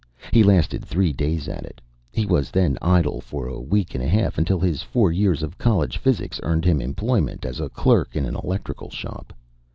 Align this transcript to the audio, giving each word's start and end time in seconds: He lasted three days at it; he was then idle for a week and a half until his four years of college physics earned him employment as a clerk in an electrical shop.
He 0.31 0.41
lasted 0.41 0.83
three 0.83 1.13
days 1.13 1.47
at 1.47 1.63
it; 1.63 1.79
he 2.11 2.25
was 2.25 2.49
then 2.49 2.75
idle 2.81 3.21
for 3.21 3.45
a 3.45 3.59
week 3.61 3.93
and 3.93 4.03
a 4.03 4.07
half 4.07 4.39
until 4.39 4.59
his 4.59 4.81
four 4.81 5.11
years 5.11 5.43
of 5.43 5.59
college 5.59 5.99
physics 5.99 6.39
earned 6.41 6.65
him 6.65 6.81
employment 6.81 7.45
as 7.45 7.59
a 7.59 7.69
clerk 7.69 8.15
in 8.15 8.25
an 8.25 8.35
electrical 8.35 8.89
shop. 8.89 9.31